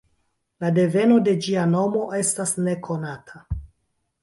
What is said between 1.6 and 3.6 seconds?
nomo estas nekonata.